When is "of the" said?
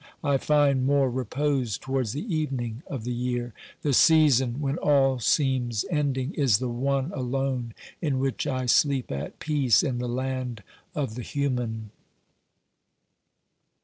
2.87-3.13, 10.95-11.21